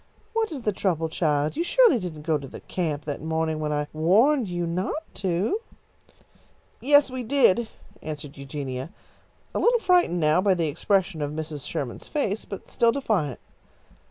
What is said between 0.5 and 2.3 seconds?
is the trouble, child? You surely didn't